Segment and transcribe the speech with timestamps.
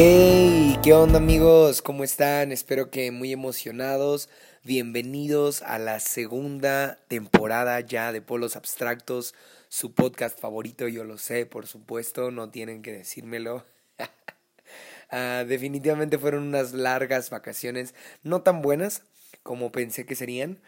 [0.00, 1.80] Hey, ¿qué onda amigos?
[1.80, 2.52] ¿Cómo están?
[2.52, 4.28] Espero que muy emocionados.
[4.62, 9.34] Bienvenidos a la segunda temporada ya de Polos Abstractos,
[9.68, 13.64] su podcast favorito, yo lo sé, por supuesto, no tienen que decírmelo.
[15.10, 19.04] Ah, definitivamente fueron unas largas vacaciones, no tan buenas
[19.42, 20.60] como pensé que serían,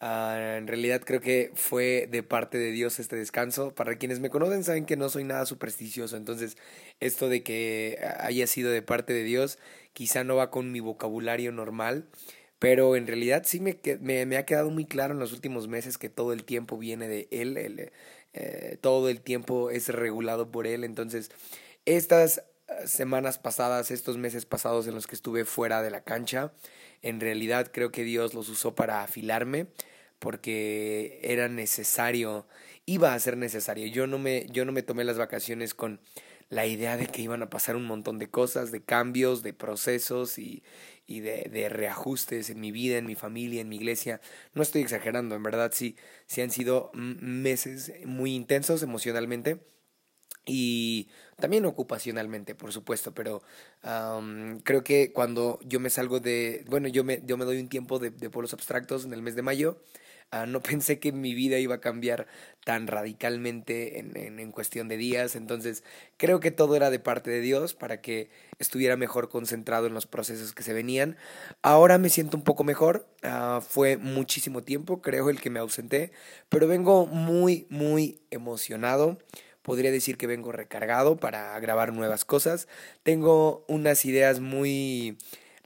[0.00, 3.74] Ah, en realidad creo que fue de parte de Dios este descanso.
[3.74, 6.56] Para quienes me conocen saben que no soy nada supersticioso, entonces
[7.00, 9.58] esto de que haya sido de parte de Dios
[9.94, 12.06] quizá no va con mi vocabulario normal,
[12.60, 16.08] pero en realidad sí me, me, ha quedado muy claro en los últimos meses que
[16.08, 17.90] todo el tiempo viene de Él,
[18.32, 21.30] eh, todo el tiempo es regulado por Él, entonces
[21.84, 22.42] estas
[22.84, 26.52] semanas pasadas, estos meses pasados en los que estuve fuera de la cancha,
[27.02, 29.68] en realidad creo que Dios los usó para afilarme
[30.18, 32.46] porque era necesario,
[32.86, 33.86] iba a ser necesario.
[33.86, 36.00] Yo no me, yo no me tomé las vacaciones con
[36.50, 40.38] la idea de que iban a pasar un montón de cosas, de cambios, de procesos
[40.38, 40.62] y,
[41.06, 44.20] y de, de, reajustes en mi vida, en mi familia, en mi iglesia.
[44.54, 49.60] No estoy exagerando, en verdad sí, sí han sido meses muy intensos emocionalmente
[50.48, 53.42] y también ocupacionalmente, por supuesto, pero
[54.64, 57.98] creo que cuando yo me salgo de, bueno, yo me, yo me doy un tiempo
[57.98, 59.82] de, de polos abstractos en el mes de mayo,
[60.32, 62.26] uh, no pensé que mi vida iba a cambiar
[62.64, 65.84] tan radicalmente en, en, cuestión de días, entonces
[66.18, 70.06] creo que todo era de parte de Dios para que estuviera mejor concentrado en los
[70.06, 71.16] procesos que se venían.
[71.62, 76.12] Ahora me siento un poco mejor, uh, fue muchísimo tiempo, creo, el que me ausenté,
[76.48, 79.18] pero vengo muy, muy emocionado.
[79.62, 82.68] Podría decir que vengo recargado para grabar nuevas cosas.
[83.02, 85.18] Tengo unas ideas muy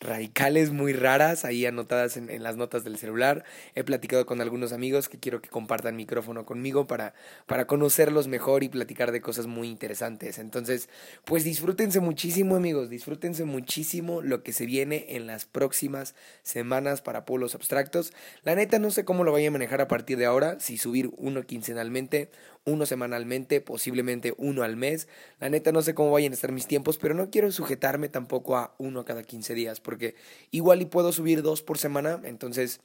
[0.03, 3.45] radicales muy raras ahí anotadas en, las notas del celular.
[3.75, 7.15] He platicado con algunos amigos que quiero que compartan micrófono conmigo para,
[7.47, 10.39] para conocerlos mejor y platicar de cosas muy interesantes.
[10.39, 10.89] Entonces,
[11.25, 17.25] pues disfrútense muchísimo amigos, disfrútense muchísimo lo que se viene en las próximas semanas para
[17.25, 18.13] polos abstractos.
[18.43, 21.11] La neta no sé cómo lo vaya a manejar a partir de ahora, si subir
[21.17, 22.31] uno quincenalmente
[22.65, 25.09] uno semanalmente, posiblemente uno al mes.
[25.41, 28.57] La neta no sé cómo vayan a estar mis tiempos, pero no quiero sujetarme tampoco
[28.57, 30.15] a uno cada 15 días, porque
[30.51, 32.81] igual y puedo subir dos por semana, entonces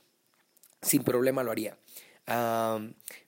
[0.82, 1.78] sin problema lo haría.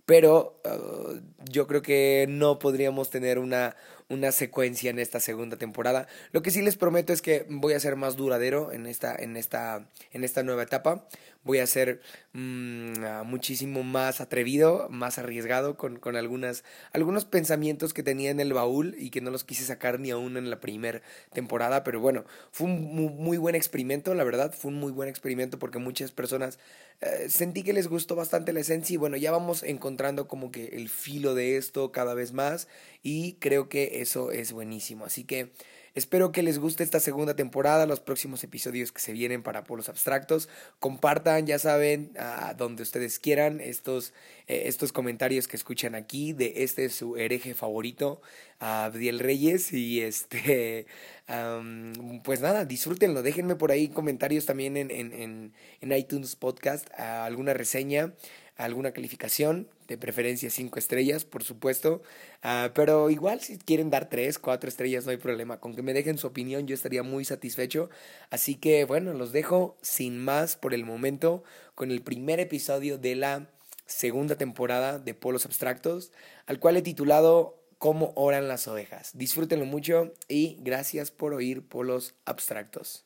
[0.05, 3.75] pero uh, yo creo que no podríamos tener una,
[4.09, 6.07] una secuencia en esta segunda temporada.
[6.31, 9.37] Lo que sí les prometo es que voy a ser más duradero en esta, en
[9.37, 11.07] esta, en esta nueva etapa.
[11.43, 12.01] Voy a ser
[12.33, 16.63] mmm, muchísimo más atrevido, más arriesgado con, con algunas,
[16.93, 20.37] algunos pensamientos que tenía en el baúl y que no los quise sacar ni aún
[20.37, 21.01] en la primera
[21.33, 21.83] temporada.
[21.83, 22.81] Pero bueno, fue un
[23.17, 24.53] muy, buen experimento, la verdad.
[24.53, 26.59] Fue un muy buen experimento porque muchas personas
[27.01, 30.67] eh, sentí que les gustó bastante la esencia y bueno, ya vamos encontrando como que
[30.73, 32.67] el filo de esto cada vez más
[33.03, 35.05] y creo que eso es buenísimo.
[35.05, 35.51] Así que
[35.95, 39.89] espero que les guste esta segunda temporada, los próximos episodios que se vienen para Polos
[39.89, 40.49] Abstractos.
[40.79, 44.13] Compartan, ya saben, a donde ustedes quieran estos,
[44.47, 48.21] eh, estos comentarios que escuchan aquí de este es su hereje favorito,
[48.59, 49.73] Abdiel Reyes.
[49.73, 50.85] Y este,
[52.23, 53.21] pues nada, disfrútenlo.
[53.21, 58.13] Déjenme por ahí comentarios también en, en, en, en iTunes Podcast, alguna reseña
[58.59, 62.01] alguna calificación, de preferencia cinco estrellas, por supuesto.
[62.43, 65.59] Uh, pero igual si quieren dar tres, cuatro estrellas, no hay problema.
[65.59, 67.89] Con que me dejen su opinión, yo estaría muy satisfecho.
[68.29, 71.43] Así que bueno, los dejo sin más por el momento
[71.73, 73.49] con el primer episodio de la
[73.85, 76.11] segunda temporada de Polos Abstractos,
[76.45, 79.11] al cual he titulado Cómo oran las ovejas.
[79.13, 83.05] Disfrútenlo mucho y gracias por oír Polos Abstractos.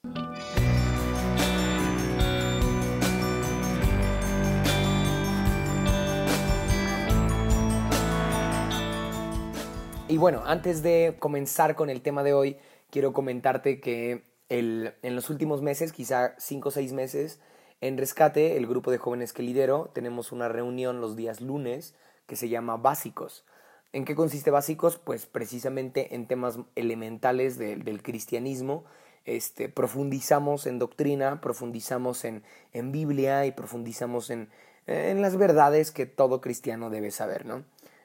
[10.09, 12.57] Y bueno, antes de comenzar con el tema de hoy,
[12.91, 17.39] quiero comentarte que el, en los últimos meses, quizá 5 o 6 meses,
[17.79, 21.95] en Rescate, el grupo de jóvenes que lidero, tenemos una reunión los días lunes
[22.27, 23.45] que se llama Básicos.
[23.93, 24.97] ¿En qué consiste Básicos?
[24.97, 28.83] Pues precisamente en temas elementales de, del cristianismo.
[29.23, 34.49] Este, profundizamos en doctrina, profundizamos en, en Biblia y profundizamos en,
[34.85, 37.63] en las verdades que todo cristiano debe saber, ¿no?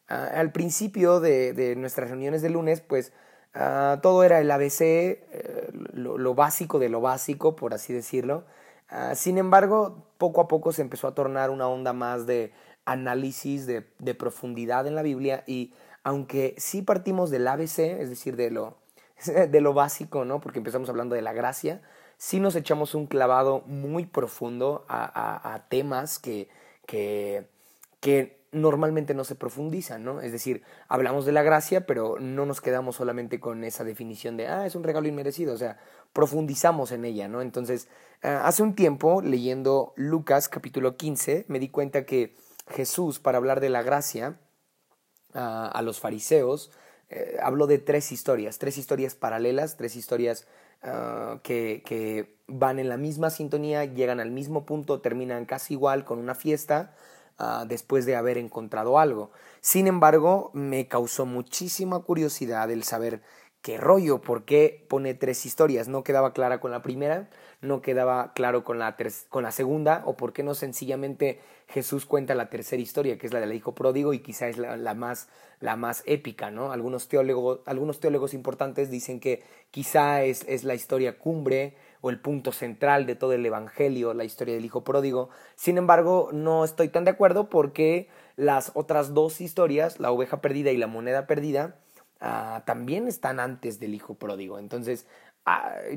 [0.09, 3.13] Al principio de, de, nuestras reuniones de lunes, pues
[3.55, 8.45] uh, todo era el ABC, eh, lo, lo, básico de lo básico, por así decirlo.
[8.91, 12.53] Uh, sin embargo, poco a poco se empezó a tornar una onda más de
[12.87, 15.75] análisis, de, de profundidad en la Biblia y
[16.05, 18.79] aunque sí partimos del ABC, es decir, de lo,
[19.27, 20.41] de lo básico, ¿no?
[20.41, 21.83] Porque empezamos hablando de la gracia,
[22.17, 26.49] sí nos echamos un clavado muy profundo a, temas que,
[26.87, 27.47] que,
[28.01, 30.21] que normalmente no se profundizan, ¿no?
[30.21, 34.49] Es decir, hablamos de la gracia, pero no nos quedamos solamente con esa definición de,
[34.49, 35.79] ah, es un regalo inmerecido, o sea,
[36.12, 37.43] profundizamos en ella, ¿no?
[37.43, 37.89] Entonces,
[38.23, 42.37] ah, hace un tiempo, leyendo Lucas capítulo 15, me di cuenta que
[42.69, 44.41] Jesús, para hablar de la gracia
[45.35, 46.71] ah, a los fariseos,
[47.11, 50.47] eh, habló de tres historias, tres historias paralelas, tres historias
[50.83, 56.06] ah, que, que van en la misma sintonía, llegan al mismo punto, terminan casi igual
[56.06, 56.95] con una fiesta,
[57.40, 59.31] Ah, después de haber encontrado algo.
[59.61, 63.23] Sin embargo, me causó muchísima curiosidad el saber
[63.62, 65.87] qué rollo, por qué pone tres historias.
[65.87, 67.31] No quedaba clara con la primera,
[67.61, 68.96] no quedaba claro con la,
[69.29, 71.38] con la segunda, o por qué no sencillamente
[71.69, 74.94] Jesús cuenta la tercera historia, que es la del hijo pródigo y quizá es la,
[74.94, 75.29] más,
[75.61, 76.50] la más épica.
[76.50, 76.73] ¿no?
[76.73, 82.21] Algunos, teólogos, algunos teólogos importantes dicen que quizá es, es la historia cumbre o el
[82.21, 85.31] punto central de todo el Evangelio, la historia del Hijo Pródigo.
[85.56, 90.71] Sin embargo, no estoy tan de acuerdo porque las otras dos historias, la oveja perdida
[90.71, 91.77] y la moneda perdida,
[92.21, 94.59] ah, también están antes del Hijo Pródigo.
[94.59, 95.06] Entonces,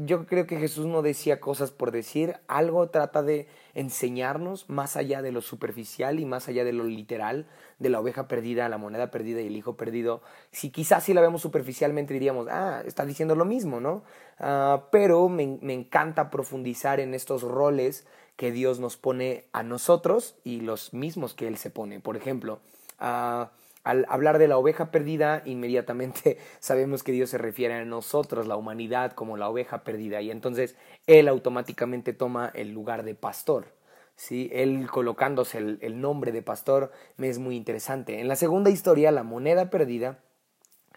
[0.01, 5.21] yo creo que Jesús no decía cosas por decir, algo trata de enseñarnos más allá
[5.21, 7.47] de lo superficial y más allá de lo literal,
[7.79, 10.21] de la oveja perdida, la moneda perdida y el hijo perdido.
[10.51, 14.03] Si quizás si la vemos superficialmente diríamos, ah, está diciendo lo mismo, ¿no?
[14.39, 18.05] Ah, pero me, me encanta profundizar en estos roles
[18.35, 21.99] que Dios nos pone a nosotros y los mismos que Él se pone.
[21.99, 22.59] Por ejemplo,
[22.99, 23.51] ah,
[23.83, 28.55] al hablar de la oveja perdida, inmediatamente sabemos que Dios se refiere a nosotros, la
[28.55, 30.75] humanidad, como la oveja perdida, y entonces
[31.07, 33.73] Él automáticamente toma el lugar de pastor.
[34.15, 34.49] ¿sí?
[34.53, 38.19] Él colocándose el, nombre de pastor me es muy interesante.
[38.19, 40.19] En la segunda historia, la moneda perdida,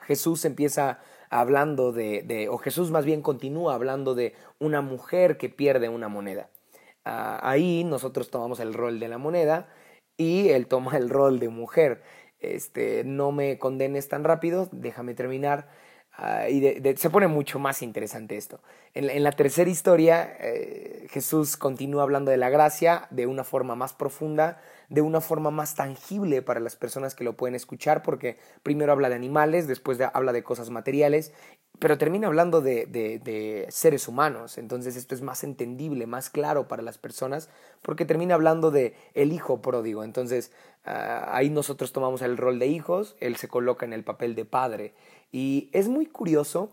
[0.02, 5.48] Jesús empieza hablando de, de o Jesús más bien continúa hablando de una mujer que
[5.48, 6.50] pierde una moneda.
[7.04, 9.68] Ah, ahí nosotros tomamos el rol de la moneda
[10.16, 12.02] y él toma el rol de mujer
[12.52, 15.68] este, no me condenes tan rápido, déjame terminar.
[16.16, 16.60] Ah, y
[16.96, 18.60] se pone mucho más interesante esto.
[18.94, 23.94] En, la tercera historia, eh, Jesús continúa hablando de la gracia de una forma más
[23.94, 28.92] profunda, de una forma más tangible para las personas que lo pueden escuchar, porque primero
[28.92, 31.32] habla de animales, después habla de cosas materiales,
[31.80, 34.58] pero termina hablando de, seres humanos.
[34.58, 37.48] Entonces esto es más entendible, más claro para las personas,
[37.82, 40.04] porque termina hablando de el hijo pródigo.
[40.04, 40.52] Entonces
[40.84, 44.44] ah, ahí nosotros tomamos el rol de hijos, él se coloca en el papel de
[44.44, 44.94] padre.
[45.34, 46.70] Y es muy curioso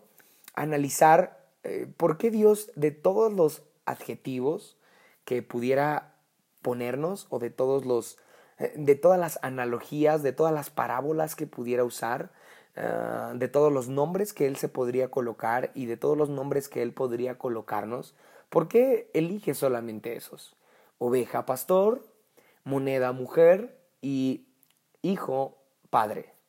[0.53, 4.77] analizar eh, por qué Dios de todos los adjetivos
[5.25, 6.13] que pudiera
[6.61, 8.19] ponernos o de todos los
[8.59, 12.33] eh, de todas las analogías, de todas las parábolas que pudiera usar,
[12.75, 16.69] ah, de todos los nombres que él se podría colocar y de todos los nombres
[16.69, 18.13] que él podría colocarnos,
[18.49, 20.55] ¿por qué elige solamente esos?
[20.99, 22.05] Oveja, pastor,
[22.63, 24.45] moneda, mujer y
[25.01, 25.57] hijo,
[25.89, 26.40] padre.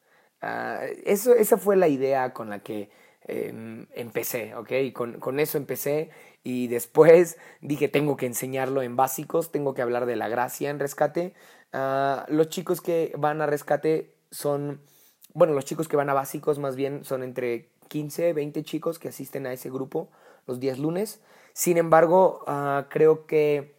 [0.42, 2.90] Ah, eso, esa fue la idea con la que
[3.26, 4.72] em, empecé, ¿ok?
[4.92, 6.10] Con, con eso empecé
[6.42, 10.80] y después dije, tengo que enseñarlo en básicos, tengo que hablar de la gracia en
[10.80, 11.34] rescate.
[11.72, 14.80] Ah, los chicos que van a rescate son,
[15.32, 19.08] bueno, los chicos que van a básicos más bien son entre 15, 20 chicos que
[19.08, 20.10] asisten a ese grupo
[20.46, 21.20] los días lunes.
[21.52, 23.76] Sin embargo, uh, creo que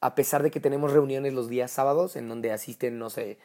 [0.00, 3.38] a pesar de que tenemos reuniones los días sábados en donde asisten, no sé,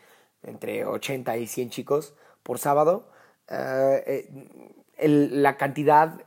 [0.45, 3.09] entre 80 y 100 chicos por sábado,
[3.49, 3.55] uh,
[4.97, 6.21] el, la cantidad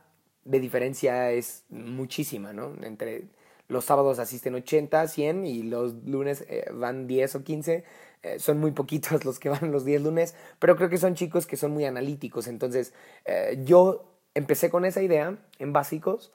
[0.45, 2.73] de diferencia es muchísima, ¿no?
[2.83, 3.25] Entre
[3.69, 7.83] los sábados asisten 80, 100 y los lunes eh, van 10 o 15.
[8.23, 11.45] Eh, son muy poquitos los que van los 10 lunes, pero creo que son chicos
[11.45, 12.47] que son muy analíticos.
[12.47, 12.93] Entonces,
[13.25, 16.33] eh, yo empecé con esa idea en básicos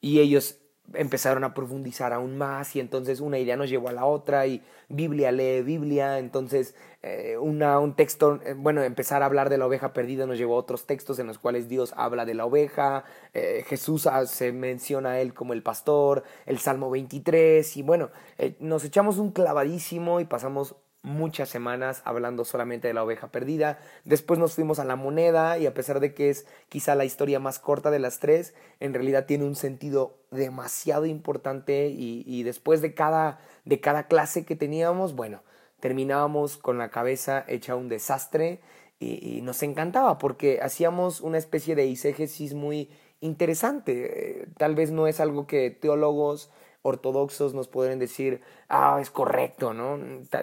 [0.00, 0.58] y ellos
[0.92, 4.62] empezaron a profundizar aún más y entonces una idea nos llevó a la otra y
[4.88, 9.66] Biblia lee Biblia, entonces eh, una, un texto, eh, bueno, empezar a hablar de la
[9.66, 13.04] oveja perdida nos llevó a otros textos en los cuales Dios habla de la oveja,
[13.32, 18.10] eh, Jesús se menciona a él como el pastor, el Salmo 23 y bueno,
[18.60, 23.78] nos echamos un clavadísimo y pasamos muchas semanas hablando solamente de la oveja perdida.
[24.04, 27.38] Después nos fuimos a la moneda y a pesar de que es quizá la historia
[27.38, 32.94] más corta de las tres, en realidad tiene un sentido demasiado importante y, después de
[32.94, 35.42] cada, de cada clase que teníamos, bueno,
[35.78, 38.60] terminábamos con la cabeza hecha un desastre
[38.98, 44.48] y, y nos encantaba porque hacíamos una especie de eisegesis muy interesante.
[44.56, 46.50] Tal vez no es algo que teólogos
[46.84, 49.98] ortodoxos nos podrían decir, ah, es correcto, ¿no?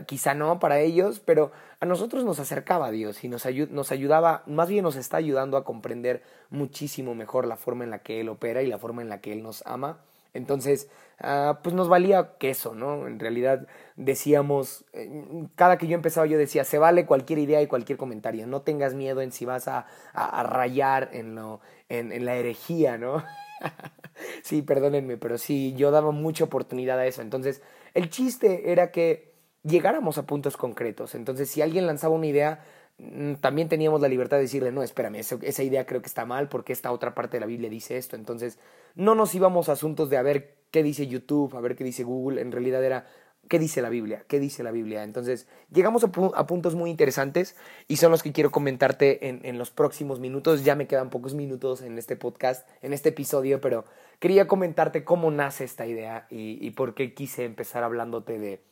[0.07, 4.67] Quizá no para ellos, pero a nosotros nos acercaba Dios y nos, nos ayudaba, más
[4.67, 8.63] bien nos está ayudando a comprender muchísimo mejor la forma en la que Él opera
[8.63, 10.00] y la forma en la que Él nos ama.
[10.33, 13.05] Entonces, ah, pues nos valía queso, ¿no?
[13.05, 17.67] En realidad decíamos, eh, cada que yo empezaba yo decía, se vale cualquier idea y
[17.67, 22.36] cualquier comentario, no tengas miedo en si vas a, a, rayar en, lo, en la
[22.36, 23.24] herejía, ¿no?
[24.43, 27.21] sí, perdónenme, pero sí, yo daba mucha oportunidad a eso.
[27.21, 27.61] Entonces,
[27.93, 31.15] el chiste era que llegáramos a puntos concretos.
[31.15, 32.63] Entonces, si alguien lanzaba una idea,
[32.97, 36.49] mm, también teníamos la libertad de decirle, no, espérame, esa idea creo que está mal
[36.49, 38.15] porque esta otra parte de la Biblia dice esto.
[38.15, 38.59] Entonces,
[38.95, 42.03] no nos íbamos a asuntos de a ver qué dice YouTube, a ver qué dice
[42.03, 42.41] Google.
[42.41, 43.05] En realidad era,
[43.51, 44.23] ¿Qué dice la Biblia?
[44.29, 45.03] ¿Qué dice la Biblia?
[45.03, 47.55] Entonces, llegamos a, puntos muy interesantes
[47.87, 50.63] y son los que quiero comentarte en, en, los próximos minutos.
[50.63, 53.83] Ya me quedan pocos minutos en este podcast, en este episodio, pero
[54.21, 58.63] quería comentarte cómo nace esta idea y, y por qué quise empezar hablándote de,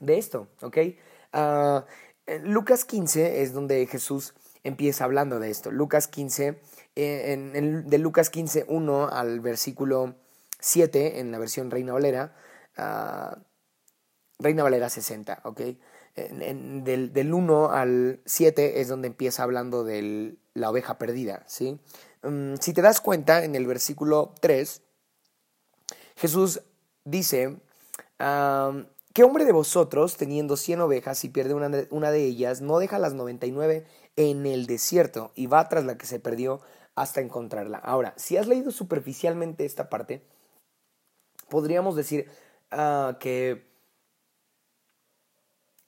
[0.00, 0.78] de esto, ¿ok?
[1.34, 1.82] Uh,
[2.42, 4.32] Lucas 15 es donde Jesús
[4.64, 5.70] empieza hablando de esto.
[5.70, 6.58] Lucas 15,
[6.96, 10.14] eh, en, de Lucas 15, 1 al versículo
[10.58, 12.34] 7, en la versión Reina Valera,
[12.78, 13.36] uh,
[14.38, 15.60] Reina Valera 60, ¿ok?
[16.14, 21.80] del, del, 1 al 7 es donde empieza hablando de la oveja perdida, ¿sí?
[22.22, 24.82] Mm, si te das cuenta, en el versículo 3,
[26.16, 26.62] Jesús
[27.04, 27.58] dice,
[28.18, 32.78] ¿qué hombre de vosotros, teniendo 100 ovejas y pierde una de, una de ellas, no
[32.78, 33.86] deja las 99
[34.16, 36.60] en el desierto y va tras la que se perdió
[36.94, 37.78] hasta encontrarla?
[37.78, 40.22] Ahora, si has leído superficialmente esta parte,
[41.48, 42.30] podríamos decir
[42.70, 43.66] ah, que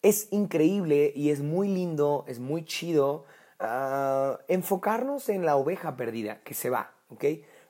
[0.02, 3.24] es increíble y es muy lindo, es muy chido
[3.60, 7.24] ah, enfocarnos en la oveja perdida que se va, ¿ok?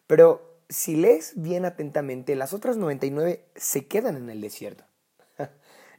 [0.06, 4.84] Pero si lees bien atentamente, las otras 99 se quedan en el desierto.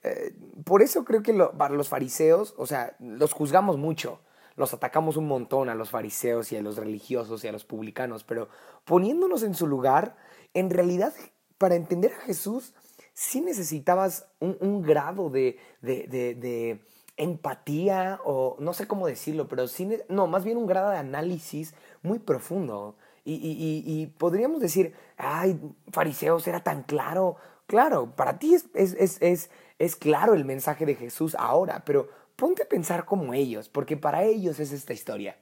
[0.08, 4.20] Eh, por eso creo que para los fariseos, o sea, los juzgamos mucho,
[4.56, 8.24] los atacamos un montón a los fariseos y a los religiosos y a los publicanos,
[8.24, 8.48] pero
[8.84, 10.16] poniéndonos en su lugar,
[10.54, 11.12] en realidad,
[11.58, 12.76] para entender a Jesús,
[13.16, 16.82] sí necesitabas un, grado de, de,
[17.18, 21.74] empatía o no sé cómo decirlo, pero sí, no, más bien un grado de análisis
[22.02, 22.96] muy profundo.
[23.28, 25.60] Y, podríamos decir, ay,
[25.92, 27.38] fariseos, era tan claro.
[27.66, 32.62] Claro, para ti es, es, es, es, claro el mensaje de Jesús ahora, pero ponte
[32.62, 35.38] a pensar como ellos, porque para ellos es esta historia.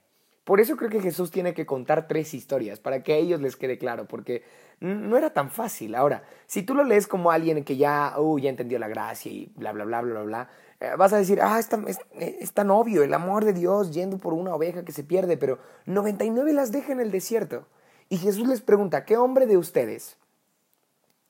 [0.46, 3.58] Por eso creo que Jesús tiene que contar tres historias, para que a ellos les
[3.58, 4.44] quede claro, porque
[4.80, 5.96] no era tan fácil.
[5.96, 9.52] Ahora, si tú lo lees como alguien que ya, uh, ya entendió la gracia y
[9.56, 10.50] bla, bla, bla, bla, bla,
[10.98, 14.34] vas a decir, ah, es tan, es, tan obvio el amor de Dios yendo por
[14.34, 17.66] una oveja que se pierde, pero 99 las deja en el desierto.
[18.10, 20.18] Y Jesús les pregunta, ¿qué hombre de ustedes,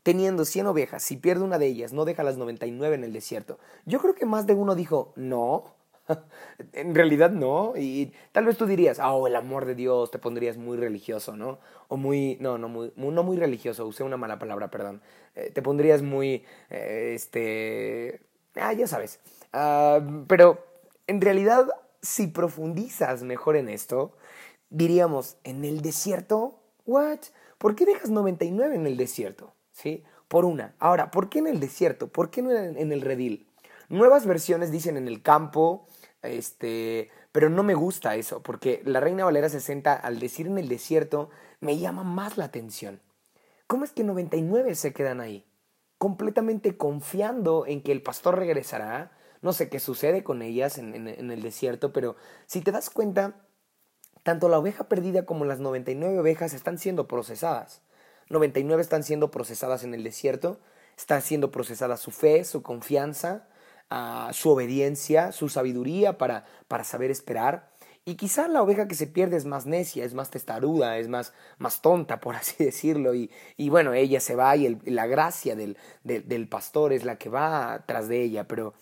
[0.01, 3.60] teniendo 100 ovejas, si pierde una de ellas, no deja las 99 en el desierto?
[3.86, 5.75] Yo creo que más de uno dijo, no,
[6.74, 7.74] en realidad no.
[7.77, 11.60] Y tal vez tú dirías, oh, el amor de Dios, te pondrías muy religioso, ¿no?
[11.88, 15.01] O muy, no, no muy, no muy religioso, usé una mala palabra, perdón.
[15.36, 18.22] Eh, te pondrías muy, eh, este,
[18.55, 19.19] ah, ya sabes.
[20.27, 20.65] Pero
[21.07, 21.67] en realidad,
[22.01, 24.17] si profundizas mejor en esto,
[24.69, 27.19] diríamos, en el desierto, ¿what?
[27.57, 29.53] ¿Por qué dejas 99 en el desierto?
[29.72, 30.03] ¿Sí?
[30.27, 30.75] Por una.
[30.79, 32.07] Ahora, ¿por qué en el desierto?
[32.07, 33.48] ¿Por qué no en el redil?
[33.89, 35.88] Nuevas versiones dicen en el campo,
[36.24, 40.67] este, pero no me gusta eso, porque la Reina Valera 60, al decir en el
[40.67, 41.29] desierto,
[41.60, 43.01] me llama más la atención.
[43.67, 45.45] ¿Cómo es que 99 se quedan ahí?
[45.98, 49.12] Completamente confiando en que el pastor regresará.
[49.43, 52.15] No sé qué sucede con ellas en, en el desierto, pero
[52.47, 53.35] si te das cuenta,
[54.23, 57.81] tanto la oveja perdida como las 99 ovejas están siendo procesadas.
[58.29, 60.59] 99 están siendo procesadas en el desierto,
[60.97, 63.47] está siendo procesada su fe, su confianza,
[64.31, 67.71] su obediencia, su sabiduría para, para saber esperar.
[68.05, 71.33] Y quizá la oveja que se pierde es más necia, es más testaruda, es más,
[71.57, 73.15] más tonta, por así decirlo.
[73.15, 77.29] Y, y bueno, ella se va y la gracia del, del, pastor es la que
[77.29, 78.47] va tras de ella.
[78.47, 78.73] Pero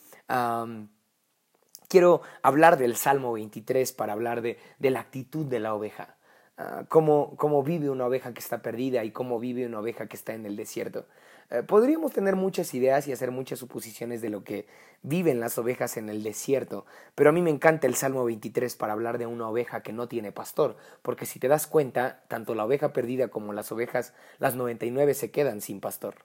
[1.88, 6.16] quiero hablar del Salmo 23 para hablar de, la actitud de la oveja.
[6.58, 10.16] Ah, cómo, cómo vive una oveja que está perdida y cómo vive una oveja que
[10.16, 11.06] está en el desierto.
[11.52, 14.68] Eh, podríamos tener muchas ideas y hacer muchas suposiciones de lo que
[15.02, 18.94] viven las ovejas en el desierto, pero a mí me encanta el Salmo 23 para
[18.94, 22.64] hablar de una oveja que no tiene pastor, porque si te das cuenta, tanto la
[22.64, 26.16] oveja perdida como las ovejas, las 99 se quedan sin pastor.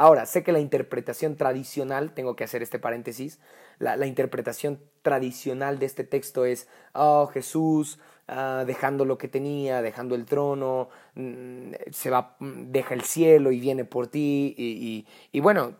[0.00, 3.38] Ahora, sé que la interpretación tradicional, tengo que hacer este paréntesis,
[3.78, 10.14] la, interpretación tradicional de este texto es, oh, Jesús ah, dejando lo que tenía, dejando
[10.14, 15.76] el trono, mm, se va, mm, deja el cielo y viene por ti, y, bueno,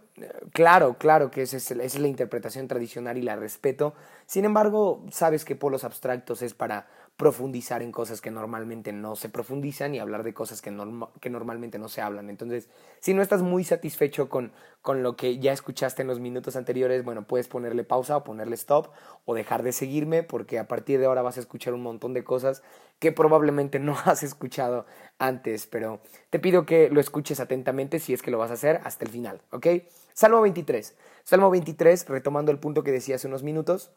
[0.53, 3.95] Claro, claro que esa es, la interpretación tradicional y la respeto.
[4.27, 6.89] Sin embargo, sabes que polos abstractos es para
[7.21, 10.75] profundizar en cosas que normalmente no se profundizan y hablar de cosas que,
[11.21, 12.31] que normalmente no se hablan.
[12.31, 16.57] Entonces, si no estás muy satisfecho con, con lo que ya escuchaste en los minutos
[16.57, 18.89] anteriores, bueno, puedes ponerle pausa o ponerle stop
[19.27, 22.25] o dejar de seguirme porque a partir de ahora vas a escuchar un montón de
[22.25, 22.63] cosas
[22.99, 24.87] que probablemente no has escuchado
[25.19, 26.01] antes, pero
[26.31, 29.11] te pido que lo escuches atentamente si es que lo vas a hacer hasta el
[29.11, 29.67] final, ¿ok?
[30.15, 30.97] Salmo 23.
[31.25, 33.91] Salmo 23, retomando el punto que decía hace unos minutos,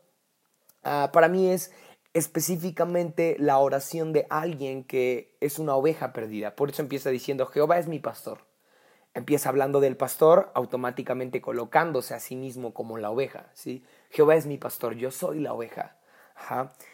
[0.84, 1.72] ah, para mí es
[2.14, 6.56] específicamente la oración de alguien que es una oveja perdida.
[6.56, 8.40] Por eso empieza diciendo, Jehová es mi pastor.
[9.16, 13.48] Empieza hablando del pastor, automáticamente colocándose a sí mismo como la oveja.
[13.54, 13.84] ¿sí?
[14.10, 15.98] Jehová es mi pastor, yo soy la oveja.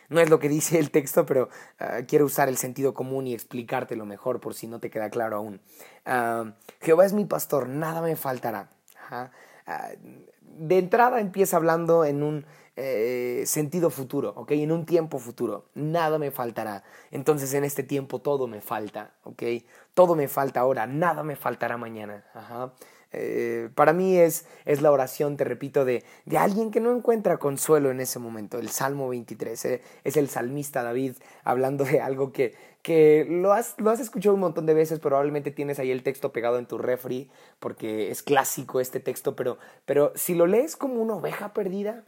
[0.10, 1.50] No es lo que dice el texto, pero
[1.80, 5.38] ah, quiero usar el sentido común y explicártelo mejor por si no te queda claro
[5.38, 5.62] aún.
[6.06, 8.70] Ah, Jehová es mi pastor, nada me faltará.
[9.10, 9.32] Ah,
[10.42, 12.46] de entrada empieza hablando en un
[12.82, 14.52] eh, sentido futuro, ¿ok?
[14.52, 15.66] En un tiempo futuro.
[15.76, 16.86] Nada me faltará.
[17.12, 19.44] Entonces en este tiempo todo me falta, ¿ok?
[19.94, 22.24] Todo me falta ahora, nada me faltará mañana.
[23.12, 27.38] Eh, para mí es, es la oración, te repito, de, de, alguien que no encuentra
[27.38, 28.60] consuelo en ese momento.
[28.60, 33.76] El Salmo 23 eh, es el salmista David hablando de algo que, que lo, has,
[33.78, 36.78] lo has escuchado un montón de veces, probablemente tienes ahí el texto pegado en tu
[36.78, 42.06] refri, porque es clásico este texto, pero, pero si lo lees como una oveja perdida,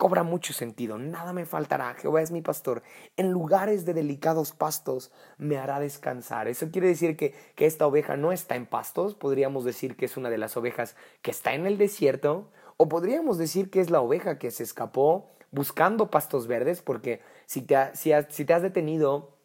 [0.00, 0.96] cobra mucho sentido.
[0.96, 1.92] Nada me faltará.
[1.92, 2.82] Jehová es mi pastor.
[3.18, 6.48] En lugares de delicados pastos me hará descansar.
[6.48, 9.14] Eso quiere decir que, que esta oveja no está en pastos.
[9.14, 12.50] Podríamos decir que es una de las ovejas que está en el desierto.
[12.78, 16.80] O podríamos decir que es la oveja que se escapó buscando pastos verdes.
[16.80, 19.36] Porque si te, si, si te has detenido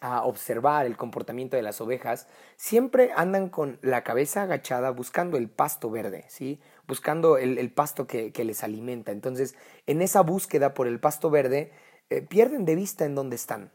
[0.00, 5.50] a observar el comportamiento de las ovejas, siempre andan con la cabeza agachada buscando el
[5.50, 6.62] pasto verde, ¿sí?
[6.86, 9.12] Buscando el, pasto que, les alimenta.
[9.12, 9.54] Entonces,
[9.86, 11.72] en esa búsqueda por el pasto verde,
[12.10, 13.70] eh, pierden de vista en dónde están.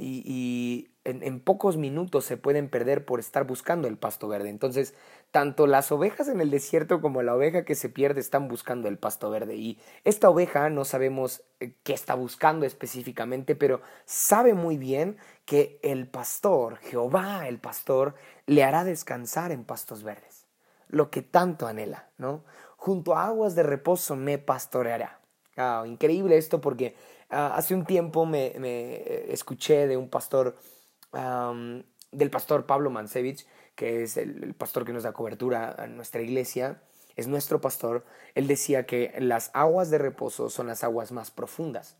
[0.00, 4.50] Y, en, pocos minutos se pueden perder por estar buscando el pasto verde.
[4.50, 4.94] Entonces,
[5.30, 8.98] tanto las ovejas en el desierto como la oveja que se pierde están buscando el
[8.98, 9.56] pasto verde.
[9.56, 15.80] Y esta oveja no sabemos eh, qué está buscando específicamente, pero sabe muy bien que
[15.82, 18.14] el pastor, Jehová el pastor,
[18.46, 20.27] le hará descansar en pastos verdes.
[20.88, 22.44] Lo que tanto anhela, ¿no?
[22.76, 25.20] Junto a aguas de reposo me pastoreará.
[25.56, 26.94] Ah, increíble esto porque
[27.30, 30.56] ah, hace un tiempo me, eh, escuché de un pastor
[32.12, 36.82] del pastor Pablo Mansevich, que es el, pastor que nos da cobertura a nuestra iglesia,
[37.16, 41.96] es nuestro pastor, él decía que las aguas de reposo son las aguas más profundas.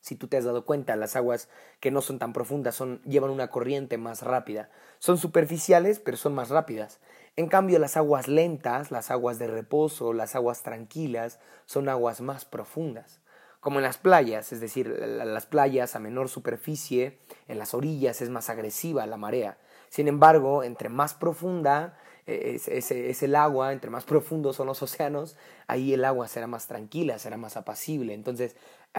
[0.00, 1.48] Si tú te has dado cuenta, las aguas
[1.80, 4.68] que no son tan profundas son, llevan una corriente más rápida.
[4.98, 6.98] Son superficiales, pero son más rápidas.
[7.36, 12.44] En cambio, las aguas lentas, las aguas de reposo, las aguas tranquilas, son aguas más
[12.44, 13.22] profundas
[13.62, 18.28] como en las playas, es decir, las playas a menor superficie, en las orillas es
[18.28, 19.56] más agresiva la marea.
[19.88, 25.36] Sin embargo, entre más profunda eh, es, el agua, entre más profundos son los océanos,
[25.68, 28.14] ahí el agua será más tranquila, será más apacible.
[28.14, 28.56] Entonces,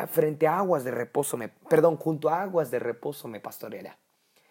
[0.10, 3.98] frente a aguas de reposo, me, perdón, junto a aguas de reposo me pastoreará.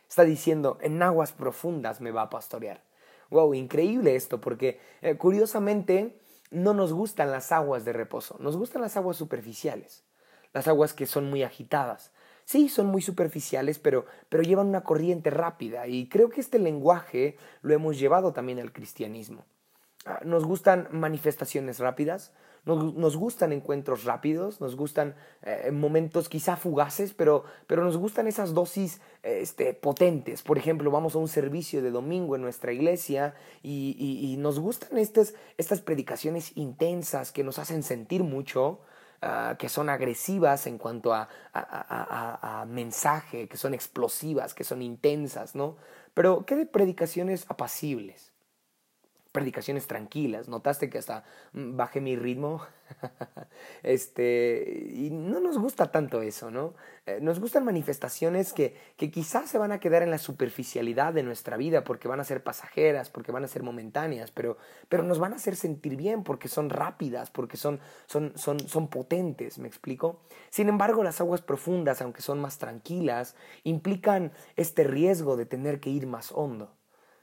[0.06, 2.82] Está diciendo, en aguas profundas me va a pastorear.
[3.32, 8.82] Wow, increíble esto, porque eh, curiosamente no nos gustan las aguas de reposo, nos gustan
[8.82, 10.04] las aguas superficiales,
[10.52, 12.12] las aguas que son muy agitadas.
[12.44, 17.38] Sí, son muy superficiales, pero, pero llevan una corriente rápida y creo que este lenguaje
[17.62, 19.46] lo hemos llevado también al cristianismo.
[20.04, 27.12] Ah, nos gustan manifestaciones rápidas, nos, gustan encuentros rápidos, nos gustan eh, momentos quizá fugaces,
[27.12, 30.42] pero, pero nos gustan esas dosis este, potentes.
[30.42, 35.34] Por ejemplo, vamos a un servicio de domingo en nuestra iglesia y, nos gustan estas,
[35.58, 38.80] estas predicaciones intensas que nos hacen sentir mucho,
[39.20, 45.54] ah, que son agresivas en cuanto a, a, mensaje, que son explosivas, que son intensas,
[45.54, 45.76] ¿no?
[46.14, 48.31] Pero ¿qué de predicaciones apacibles?
[49.32, 50.48] Predicaciones tranquilas.
[50.48, 52.62] Notaste que hasta mm, bajé mi ritmo.
[53.82, 56.74] este, y no nos gusta tanto eso, ¿no?
[57.06, 61.22] Eh, nos gustan manifestaciones que, que quizás se van a quedar en la superficialidad de
[61.22, 64.58] nuestra vida porque van a ser pasajeras, porque van a ser momentáneas, pero,
[64.90, 68.88] pero nos van a hacer sentir bien porque son rápidas, porque son, son, son, son
[68.88, 70.20] potentes, ¿me explico?
[70.50, 75.90] Sin embargo, las aguas profundas, aunque son más tranquilas, implican este riesgo de tener que
[75.90, 76.76] ir más hondo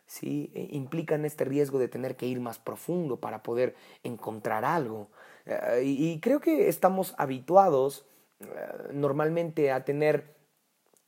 [0.09, 0.51] ¿sí?
[0.55, 5.09] E, implican este riesgo de tener que ir más profundo para poder encontrar algo.
[5.45, 8.05] Eh, y creo que estamos habituados
[8.39, 8.45] eh,
[8.91, 10.35] normalmente a tener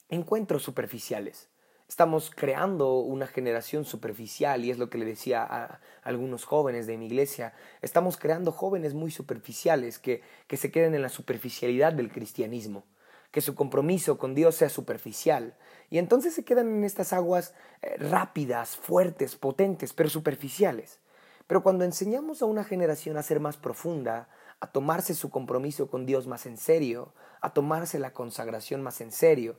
[0.08, 1.50] encuentros superficiales.
[1.88, 6.98] Estamos creando una generación superficial y es lo que le decía a algunos jóvenes de
[6.98, 7.54] mi iglesia.
[7.82, 12.86] Estamos creando jóvenes muy superficiales que, que se queden en la superficialidad del cristianismo
[13.32, 15.56] que su compromiso con Dios sea superficial.
[15.90, 21.00] Y entonces se quedan en estas aguas eh, rápidas, fuertes, potentes, pero superficiales.
[21.48, 26.06] Pero cuando enseñamos a una generación a ser más profunda, a tomarse su compromiso con
[26.06, 29.58] Dios más en serio, a tomarse la consagración más en serio,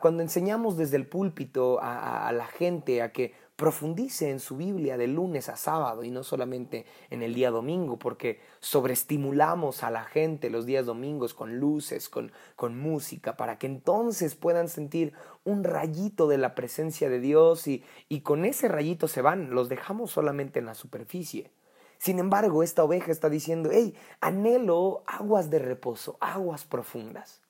[0.00, 5.08] cuando enseñamos desde el púlpito a, la gente a que profundice en su Biblia de
[5.08, 10.48] lunes a sábado y no solamente en el día domingo, porque sobreestimulamos a la gente
[10.48, 16.28] los días domingos con luces, con, con música, para que entonces puedan sentir un rayito
[16.28, 20.60] de la presencia de Dios y, y con ese rayito se van, los dejamos solamente
[20.60, 21.50] en la superficie.
[21.98, 27.42] Sin embargo, esta oveja está diciendo, hey, anhelo aguas de reposo, aguas profundas.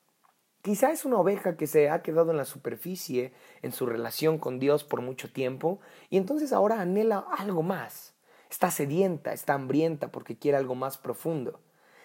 [0.63, 4.59] Quizá es una oveja que se ha quedado en la superficie en su relación con
[4.59, 8.15] Dios por mucho tiempo y entonces ahora anhela algo más.
[8.51, 11.61] Está sedienta, está hambrienta porque quiere algo más profundo.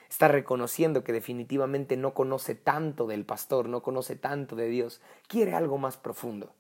[0.08, 5.56] Está reconociendo que definitivamente no conoce tanto del pastor, no conoce tanto de Dios, quiere
[5.56, 6.54] algo más profundo.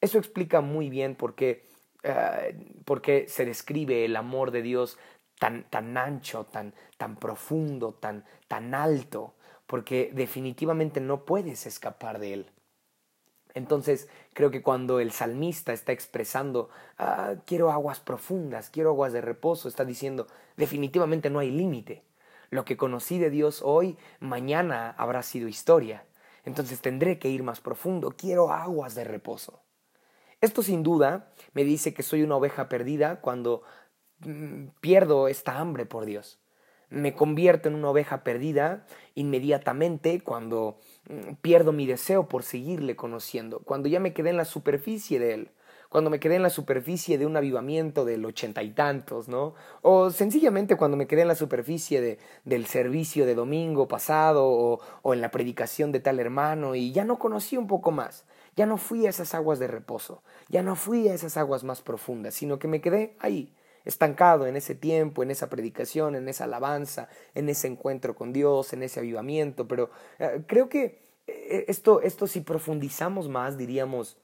[0.00, 1.64] Eso explica muy bien por qué,
[2.02, 4.98] eh, se describe el amor de Dios
[5.38, 9.34] tan, tan ancho, tan, tan profundo, tan, tan alto
[9.72, 12.50] porque definitivamente no puedes escapar de él.
[13.54, 19.22] Entonces creo que cuando el salmista está expresando, ah, quiero aguas profundas, quiero aguas de
[19.22, 20.26] reposo, está diciendo,
[20.58, 22.04] definitivamente no hay límite.
[22.50, 26.04] Lo que conocí de Dios hoy, mañana habrá sido historia.
[26.44, 29.62] Entonces tendré que ir más profundo, quiero aguas de reposo.
[30.42, 33.62] Esto sin duda me dice que soy una oveja perdida cuando
[34.18, 36.41] mm, pierdo esta hambre por Dios
[36.92, 40.78] me convierto en una oveja perdida inmediatamente cuando
[41.08, 45.34] mm, pierdo mi deseo por seguirle conociendo, cuando ya me quedé en la superficie de
[45.34, 45.50] él,
[45.88, 49.54] cuando me quedé en la superficie de un avivamiento del ochenta y tantos, ¿no?
[49.82, 54.80] O sencillamente cuando me quedé en la superficie de, del servicio de domingo pasado o,
[55.02, 58.24] o en la predicación de tal hermano y ya no conocí un poco más,
[58.54, 61.80] ya no fui a esas aguas de reposo, ya no fui a esas aguas más
[61.80, 66.44] profundas, sino que me quedé ahí, estancado en ese tiempo, en esa predicación, en esa
[66.44, 72.00] alabanza, en ese encuentro con Dios, en ese avivamiento, pero eh, creo que eh, esto,
[72.00, 74.18] esto si profundizamos más diríamos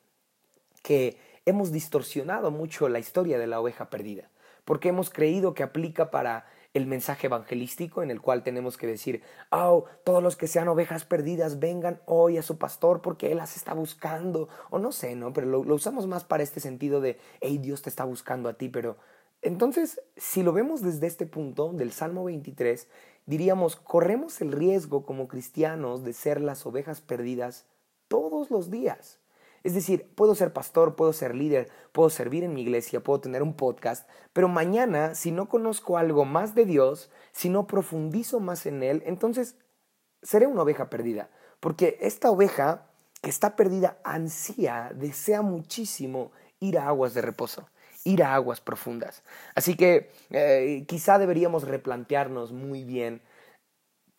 [0.83, 4.31] que hemos distorsionado mucho la historia de la oveja perdida,
[4.64, 9.23] porque hemos creído que aplica para el mensaje evangelístico en el cual tenemos que decir,
[9.51, 13.57] oh, todos los que sean ovejas perdidas vengan hoy a su pastor porque él las
[13.57, 15.33] está buscando, o no sé, ¿no?
[15.33, 18.55] Pero lo, lo usamos más para este sentido de, hey, Dios te está buscando a
[18.55, 18.99] ti, pero
[19.42, 22.88] entonces, si lo vemos desde este punto del Salmo 23,
[23.27, 27.66] diríamos, corremos el riesgo como cristianos de ser las ovejas perdidas
[28.09, 29.20] todos los días.
[29.62, 33.42] Es decir, puedo ser pastor, puedo ser líder, puedo servir en mi iglesia, puedo tener
[33.42, 38.66] un podcast, pero mañana, si no conozco algo más de Dios, si no profundizo más
[38.66, 39.57] en Él, entonces
[40.22, 41.31] seré una oveja perdida.
[41.61, 42.87] Porque esta oveja
[43.20, 47.68] que está perdida ansía, desea muchísimo ir a aguas de reposo
[48.09, 49.23] ir a aguas profundas.
[49.55, 53.21] Así que eh, quizá deberíamos replantearnos muy bien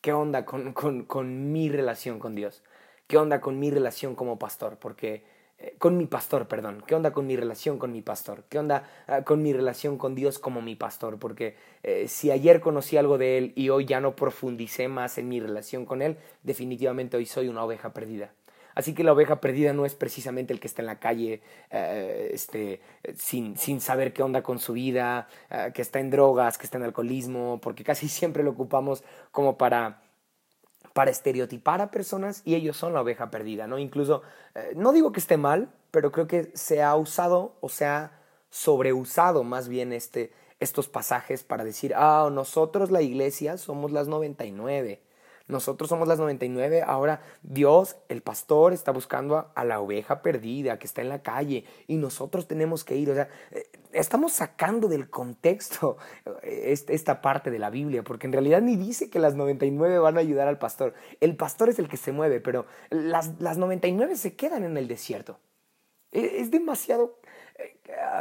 [0.01, 2.63] qué onda con, con, mi relación con Dios,
[3.07, 5.23] qué onda con mi relación como pastor, porque
[5.57, 8.87] eh, con mi pastor, perdón, qué onda con mi relación con mi pastor, qué onda
[9.07, 13.17] ah, con mi relación con Dios como mi pastor, porque eh, si ayer conocí algo
[13.17, 17.25] de Él y hoy ya no profundicé más en mi relación con Él, definitivamente hoy
[17.25, 18.31] soy una oveja perdida.
[18.79, 22.31] Así que la oveja perdida no es precisamente el que está en la calle eh,
[22.33, 22.79] este,
[23.13, 26.77] sin, sin, saber qué onda con su vida, eh, que está en drogas, que está
[26.77, 30.01] en alcoholismo, porque casi siempre lo ocupamos como para
[30.93, 33.79] para estereotipar a personas y ellos son la oveja perdida, ¿no?
[33.79, 34.21] Incluso,
[34.55, 38.13] eh, no digo que esté mal, pero creo que se ha usado o se ha
[38.49, 45.01] sobreusado más bien este, estos pasajes para decir, ah, nosotros la iglesia somos las 99
[45.49, 50.85] nosotros somos las 99, ahora Dios, el pastor, está buscando a, la oveja perdida que
[50.85, 53.09] está en la calle y nosotros tenemos que ir.
[53.09, 55.97] O sea, eh, estamos sacando del contexto
[56.43, 60.17] eh, esta parte de la Biblia, porque en realidad ni dice que las 99 van
[60.17, 60.93] a ayudar al pastor.
[61.19, 64.87] El pastor es el que se mueve, pero las, las 99 se quedan en el
[64.87, 65.39] desierto.
[66.11, 67.17] E, es demasiado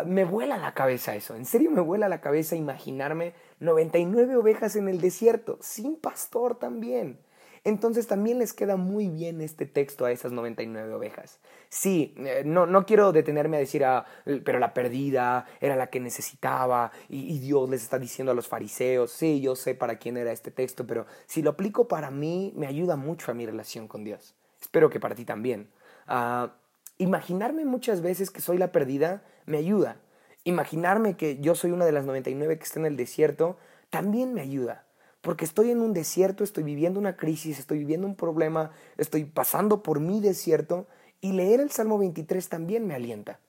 [0.06, 4.88] me vuela la cabeza eso, en serio me vuela la cabeza imaginarme 99 ovejas en
[4.88, 7.18] el desierto, sin pastor también.
[7.64, 11.40] entonces también les queda muy bien este texto a esas 99 ovejas.
[11.68, 14.06] Sí, eh, no, no quiero detenerme a decir, ah,
[14.44, 19.10] pero la perdida era la que necesitaba y, Dios les está diciendo a los fariseos,
[19.10, 22.66] sí, yo sé para quién era este texto, pero si lo aplico para mí, me
[22.66, 24.34] ayuda mucho a mi relación con Dios.
[24.60, 25.68] Espero que para ti también.
[26.08, 26.48] Uh,
[26.96, 29.96] imaginarme muchas veces que soy la perdida me ayuda.
[30.48, 33.58] Imaginarme que yo soy una de las 99 que está en el desierto
[33.90, 34.87] también me ayuda.
[35.20, 39.82] Porque estoy en un desierto, estoy viviendo una crisis, estoy viviendo un problema, estoy pasando
[39.82, 40.87] por mi desierto
[41.20, 43.40] y leer el Salmo 23 también me alienta.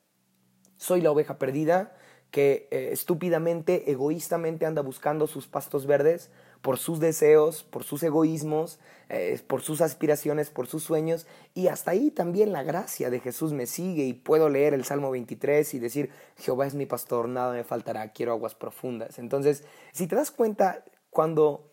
[0.76, 1.96] Soy la oveja perdida
[2.32, 6.30] que eh, estúpidamente, egoístamente anda buscando sus pastos verdes
[6.62, 11.26] por sus deseos, por sus egoísmos, eh, por sus aspiraciones, por sus sueños.
[11.54, 15.12] Y hasta ahí también la gracia de Jesús me sigue y puedo leer el Salmo
[15.12, 19.20] 23 y decir, Jehová es mi pastor, nada me faltará, quiero aguas profundas.
[19.20, 21.72] Entonces, si te das cuenta, cuando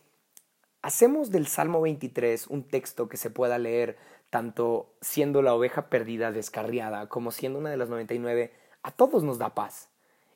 [0.82, 3.96] hacemos del Salmo 23 un texto que se pueda leer
[4.30, 9.38] tanto siendo la oveja perdida, descarriada, como siendo una de las 99, a todos nos
[9.38, 9.88] da paz.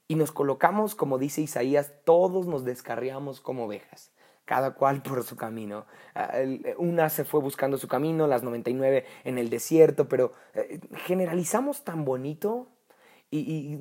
[0.09, 4.11] Y nos colocamos, como dice Isaías, todos nos descarriamos como ovejas
[4.51, 5.87] cada cual por su camino.
[6.13, 6.33] Ah,
[6.77, 12.05] una se fue buscando su camino, las 99 en el desierto, pero eh, generalizamos tan
[12.05, 12.67] bonito
[13.31, 13.79] y,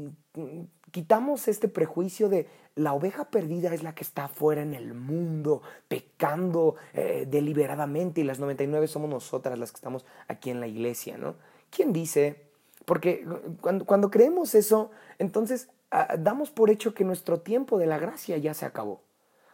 [0.92, 5.64] quitamos este prejuicio de la oveja perdida es la que está afuera en el mundo,
[5.88, 11.18] pecando eh, deliberadamente y las 99 somos nosotras las que estamos aquí en la iglesia,
[11.18, 11.36] ¿no?
[11.72, 12.44] ¿Quién dice?
[12.86, 13.26] Porque
[13.60, 18.38] cuando, cuando creemos eso, entonces ah, damos por hecho que nuestro tiempo de la gracia
[18.38, 19.02] ya se acabó.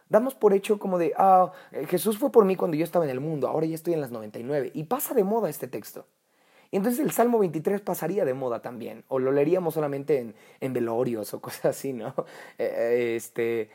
[0.08, 3.10] Damos por hecho como de, ah, eh, Jesús fue por mí cuando yo estaba en
[3.10, 4.70] el mundo, ahora ya estoy en las 99.
[4.74, 6.06] Y pasa de moda este texto.
[6.70, 10.72] Y entonces el Salmo 23 pasaría de moda también, o lo leeríamos solamente en, en
[10.72, 12.14] velorios o cosas así, ¿no?
[12.58, 13.70] Eh, eh, este,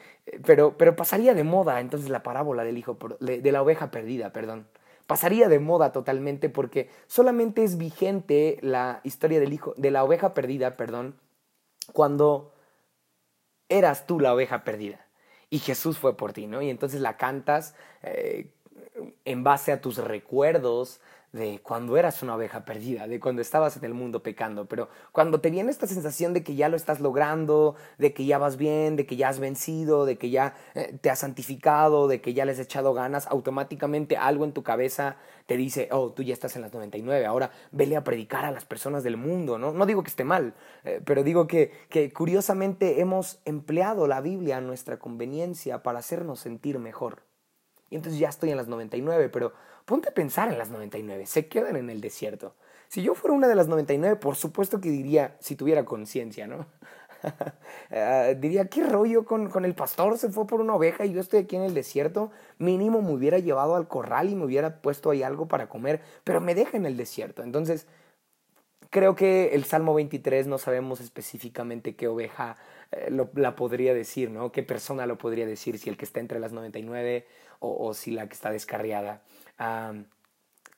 [0.46, 4.68] pero, pero pasaría de moda entonces la parábola del hijo, de la oveja perdida, perdón.
[5.08, 10.34] Pasaría de moda totalmente porque solamente es vigente la historia del hijo, de la oveja
[10.34, 11.16] perdida, perdón,
[11.92, 12.54] cuando
[13.68, 15.11] eras tú la oveja perdida
[15.52, 16.62] y Jesús fue por ti, ¿no?
[16.62, 18.48] Y entonces la cantas eh,
[19.26, 21.00] en base a tus recuerdos
[21.32, 25.40] de cuando eras una oveja perdida, de cuando estabas en el mundo pecando, pero cuando
[25.40, 28.98] te viene esta sensación de que ya lo estás logrando, de que ya vas bien,
[28.98, 32.44] de que ya has vencido, de que ya eh, te has santificado, de que ya
[32.44, 36.56] les has echado ganas, automáticamente algo en tu cabeza te dice, oh, tú ya estás
[36.56, 39.72] en las 99, ahora vele a predicar a las personas del mundo, ¿no?
[39.72, 44.58] No digo que esté mal, eh, pero digo que, que curiosamente hemos empleado la Biblia
[44.58, 47.31] a nuestra conveniencia para hacernos sentir mejor.
[47.92, 49.54] Y entonces ya estoy en las 99, pero
[49.86, 52.56] ponte a pensar en las 99, se quedan en el desierto.
[52.88, 56.66] Si yo fuera una de las 99, por supuesto que diría, si tuviera conciencia, ¿no?
[57.94, 60.18] Ah, diría, ¿qué rollo con, con, el pastor?
[60.18, 62.32] Se fue por una oveja y yo estoy aquí en el desierto.
[62.58, 66.40] Mínimo me hubiera llevado al corral y me hubiera puesto ahí algo para comer, pero
[66.40, 67.44] me deja en el desierto.
[67.44, 67.86] Entonces,
[68.92, 72.58] creo que el Salmo 23 no sabemos específicamente qué oveja
[72.92, 74.52] eh, la podría decir, ¿no?
[74.52, 75.80] ¿Qué persona lo podría decir?
[75.80, 77.26] Si el que está entre las 99
[77.62, 79.22] o, si la que está descarriada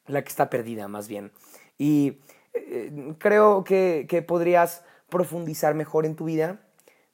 [0.08, 1.32] la que está perdida más bien.
[1.78, 2.20] Y
[2.54, 6.62] eh, creo que, que podrías profundizar mejor en tu vida,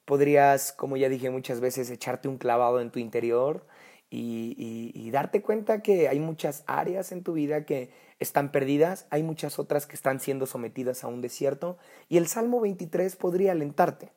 [0.04, 3.66] podrías, como ya dije muchas veces, echarte un clavado en tu interior
[4.10, 9.22] y, y, darte cuenta que hay muchas áreas en tu vida que están perdidas, hay
[9.22, 11.78] muchas otras que están siendo sometidas a un desierto
[12.08, 14.10] y el Salmo 23 podría alentarte.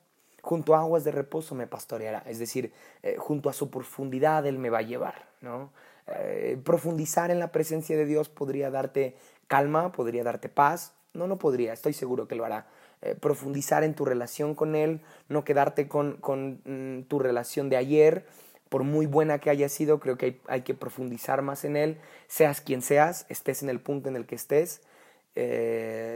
[0.44, 4.60] Junto a aguas de reposo me pastoreará, es decir, eh, junto a su profundidad Él
[4.60, 5.72] me va a llevar, ¿no?
[6.08, 9.16] Eh, profundizar en la presencia de Dios podría darte
[9.48, 10.96] calma, podría darte paz.
[11.14, 12.68] No, no podría, estoy seguro que lo hará.
[13.02, 17.78] Eh, profundizar en tu relación con Él, no quedarte con, con mm, tu relación de
[17.78, 18.26] ayer,
[18.68, 22.02] por muy buena que haya sido, creo que hay, hay, que profundizar más en Él,
[22.28, 24.82] seas quien seas, estés en el punto en el que estés,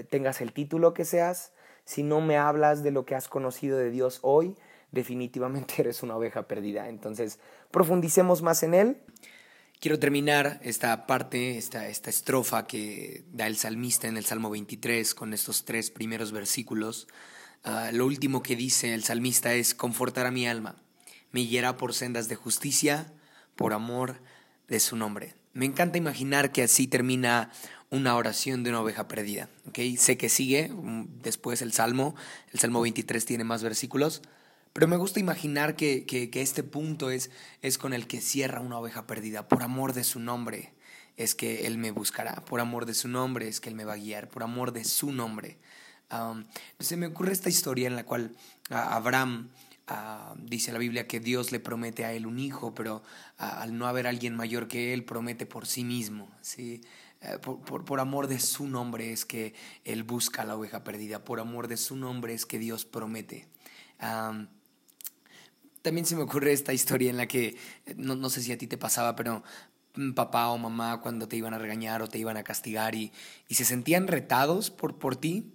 [0.09, 1.53] tengas el título que seas,
[1.87, 4.57] si no me hablas de lo que has conocido de Dios hoy,
[4.91, 6.89] definitivamente eres una oveja perdida.
[6.89, 7.39] Entonces,
[7.71, 8.97] profundicemos más en Él.
[9.79, 15.15] Quiero terminar esta parte, esta, esta estrofa que da el salmista en el Salmo 23
[15.15, 17.07] con estos tres primeros versículos.
[17.63, 20.75] Ah, lo último que dice el salmista es, confortará mi alma,
[21.31, 23.13] me guiará por sendas de justicia,
[23.55, 24.19] por amor
[24.67, 25.35] de su nombre.
[25.53, 27.49] Me encanta imaginar que así termina
[27.89, 29.49] una oración de una oveja perdida.
[29.67, 29.97] ¿okay?
[29.97, 32.15] Sé que sigue mm, después el Salmo,
[32.51, 34.21] el Salmo 23 tiene más versículos,
[34.73, 38.77] pero me gusta imaginar que, que, este punto es, es con el que cierra una
[38.77, 39.47] oveja perdida.
[39.47, 40.73] Por amor de su nombre
[41.15, 42.45] es que Él me buscará.
[42.45, 44.29] Por amor de su nombre es que Él me va a guiar.
[44.29, 45.57] Por amor de su nombre.
[46.79, 48.35] se me ocurre esta historia en la cual
[48.69, 49.49] Abraham
[49.89, 53.03] Ah, dice la Biblia que Dios le promete a él un hijo, pero
[53.37, 56.29] al no haber alguien mayor que él, promete por sí mismo.
[56.41, 56.81] ¿sí?
[57.21, 61.67] Eh, por, amor de su nombre es que él busca la oveja perdida, por amor
[61.67, 63.47] de su nombre es que Dios promete.
[65.81, 67.57] también se me ocurre esta historia en la que,
[67.95, 69.43] no, no sé si a ti te pasaba, pero
[69.95, 73.11] mm, papá o mamá cuando te iban a regañar o te iban a castigar y,
[73.47, 75.53] y se sentían retados por, por ti.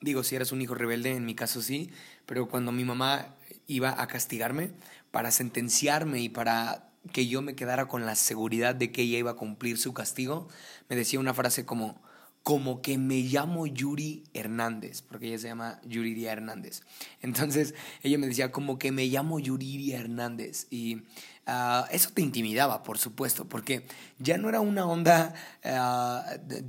[0.00, 1.90] Digo, si eras un hijo rebelde, en mi caso sí,
[2.26, 3.34] pero cuando mi mamá
[3.66, 4.70] iba a castigarme
[5.10, 9.32] para sentenciarme y para que yo me quedara con la seguridad de que ella iba
[9.32, 10.48] a cumplir su castigo,
[10.88, 12.00] me decía una frase como,
[12.46, 16.82] como que me llamo Yuri Hernández, porque ella se llama Yuriria Hernández.
[17.20, 20.68] Entonces ella me decía, como que me llamo Yuriria Hernández.
[20.70, 21.02] Y
[21.46, 23.84] ah, eso te intimidaba, por supuesto, porque
[24.20, 26.24] ya no era una onda ah,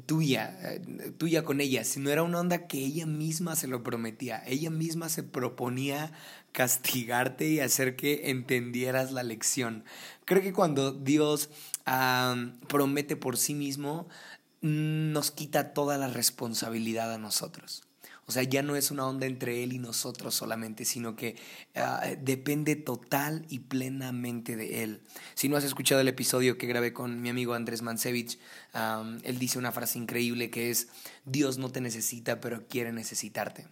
[0.07, 4.41] tuya, eh, tuya con ella, sino era una onda que ella misma se lo prometía.
[4.47, 6.11] Ella misma se proponía
[6.53, 9.83] castigarte y hacer que entendieras la lección.
[10.27, 11.49] Creo que cuando Dios
[12.67, 14.09] promete por sí mismo,
[14.59, 17.83] nos quita toda la responsabilidad a nosotros.
[18.25, 21.37] O sea, ya no es una onda entre Él y nosotros solamente, sino que
[21.75, 25.01] ah, depende total y plenamente de Él.
[25.33, 28.37] Si no has escuchado el episodio que grabé con mi amigo Andrés Mansevich,
[29.23, 30.89] él dice una frase increíble que es,
[31.23, 33.65] Dios no te necesita, pero quiere necesitarte.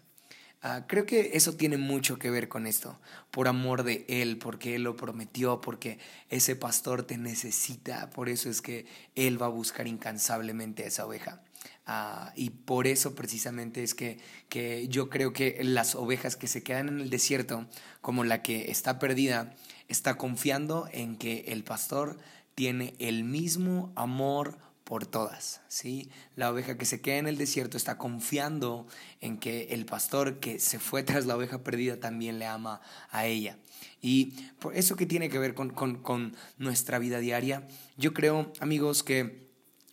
[0.68, 3.00] Ah, creo que eso tiene mucho que ver con esto,
[3.30, 6.00] por amor de Él, porque Él lo prometió, porque
[6.32, 11.06] ese pastor te necesita, por eso es que Él va a buscar incansablemente a esa
[11.06, 11.44] oveja.
[11.86, 14.18] Ah, y por eso precisamente es que,
[14.50, 17.68] que yo creo que las ovejas que se quedan en el desierto,
[18.02, 19.54] como la que está perdida,
[19.88, 22.18] está confiando en que el pastor
[22.56, 26.10] tiene el mismo amor por todas, ¿sí?
[26.36, 28.88] La oveja que se queda en el desierto está confiando
[29.20, 33.26] en que el pastor que se fue tras la oveja perdida también le ama a
[33.26, 33.58] ella.
[34.00, 34.28] Y
[34.60, 37.68] por eso que tiene que ver con, con nuestra vida diaria,
[37.98, 39.50] yo creo, amigos, que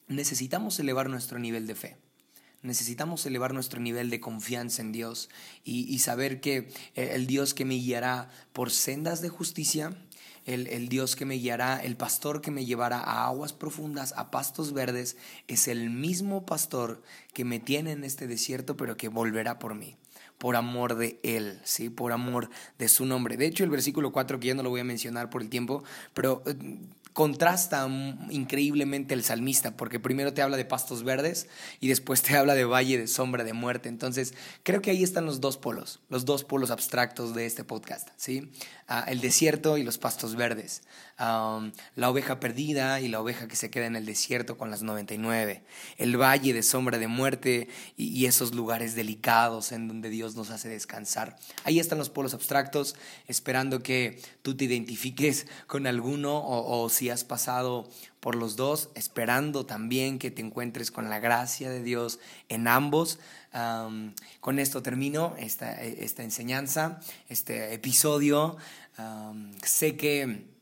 [0.08, 1.96] necesitamos elevar nuestro nivel de fe.
[2.62, 5.30] Necesitamos elevar nuestro nivel de confianza en Dios
[5.64, 9.96] y, saber que el Dios que me guiará por sendas de justicia,
[10.46, 14.72] el, Dios que me guiará, el pastor que me llevará a aguas profundas, a pastos
[14.72, 15.16] verdes,
[15.48, 17.02] es el mismo pastor
[17.32, 19.96] que me tiene en este desierto, pero que volverá por mí
[20.38, 21.88] por amor de Él, ¿sí?
[21.88, 23.36] Por amor de su nombre.
[23.36, 25.84] De hecho, el versículo 4, que ya no lo voy a mencionar por el tiempo,
[26.14, 26.56] pero eh,
[27.12, 27.88] contrasta
[28.30, 31.48] increíblemente el salmista, porque primero te habla de pastos verdes
[31.80, 33.88] y después te habla de valle de sombra de muerte.
[33.88, 38.08] Entonces, creo que ahí están los dos polos, los dos polos abstractos de este podcast,
[38.16, 38.50] ¿sí?
[38.88, 40.82] Ah, el desierto y los pastos verdes,
[41.16, 45.62] la oveja perdida y la oveja que se queda en el desierto con las 99,
[45.96, 50.68] el valle de sombra de muerte y, esos lugares delicados en donde Dios nos hace
[50.68, 51.38] descansar.
[51.64, 52.94] Ahí están los polos abstractos,
[53.26, 57.88] esperando que tú te identifiques con alguno o, o si has pasado
[58.20, 63.18] por los dos, esperando también que te encuentres con la gracia de Dios en ambos.
[64.40, 68.56] con esto termino esta, esta, enseñanza, este episodio.
[69.64, 70.52] sé que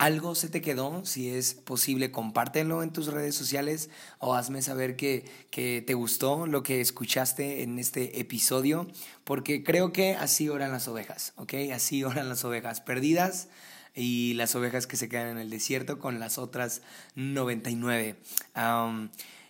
[0.00, 4.96] algo se te quedó, si es posible, compártelo en tus redes sociales o hazme saber
[4.96, 8.86] que, que, te gustó lo que escuchaste en este episodio,
[9.24, 11.52] porque creo que así oran las ovejas, ¿ok?
[11.74, 13.48] Así oran las ovejas perdidas
[13.94, 16.82] y las ovejas que se quedan en el desierto con las otras
[17.14, 18.16] 99.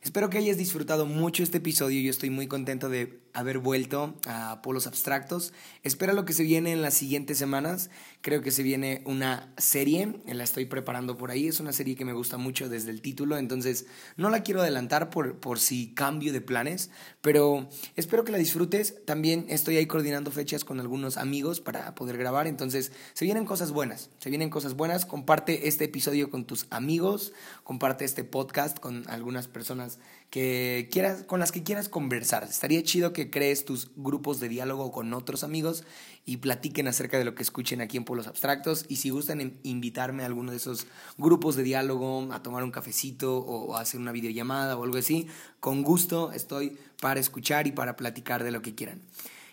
[0.02, 2.00] espero que hayas disfrutado mucho este episodio.
[2.00, 5.52] Yo estoy muy contento de haber vuelto a Polos Abstractos.
[5.82, 7.90] Espera lo que se viene en las siguientes semanas.
[8.22, 11.48] Creo que se viene una serie, la estoy preparando por ahí.
[11.48, 15.10] Es una serie que me gusta mucho desde el título, entonces no la quiero adelantar
[15.10, 16.90] por, por si cambio de planes,
[17.20, 19.04] pero espero que la disfrutes.
[19.04, 23.70] También estoy ahí coordinando fechas con algunos amigos para poder grabar, entonces se vienen cosas
[23.70, 24.10] buenas.
[24.18, 25.06] Se vienen cosas buenas.
[25.06, 27.32] Comparte este episodio con tus amigos,
[27.64, 29.98] comparte este podcast con algunas personas
[30.30, 32.44] que quieras, con las que quieras conversar.
[32.44, 35.84] Estaría chido que crees tus grupos de diálogo con otros amigos
[36.24, 38.86] y platiquen acerca de lo que escuchen aquí en Polos Abstractos.
[38.88, 40.86] Y si gustan invitarme a alguno de esos
[41.18, 45.26] grupos de diálogo, a tomar un cafecito o a hacer una videollamada o algo así,
[45.58, 49.00] con gusto estoy para escuchar y para platicar de lo que quieran.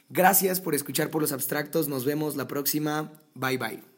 [0.10, 1.88] Gracias por escuchar Polos Abstractos.
[1.88, 3.12] Nos vemos la próxima.
[3.34, 3.97] Bye bye.